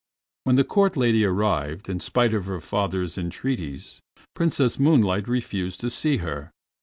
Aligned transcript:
When 0.45 0.55
the 0.55 0.63
Court 0.63 0.97
lady 0.97 1.23
arrived, 1.23 1.87
in 1.87 1.99
spite 1.99 2.33
of 2.33 2.47
her 2.47 2.59
father's 2.59 3.19
entreaties, 3.19 3.99
Princess 4.33 4.79
Moonlight 4.79 5.27
refused 5.27 5.79
to 5.81 5.91
see 5.91 6.17
her. 6.25 6.49